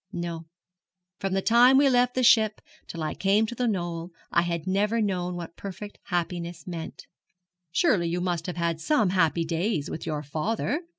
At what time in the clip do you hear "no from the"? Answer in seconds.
0.11-1.43